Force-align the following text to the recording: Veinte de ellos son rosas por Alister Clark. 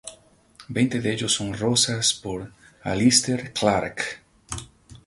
Veinte 0.67 0.99
de 0.99 1.11
ellos 1.13 1.31
son 1.31 1.53
rosas 1.53 2.11
por 2.15 2.51
Alister 2.81 3.53
Clark. 3.53 4.01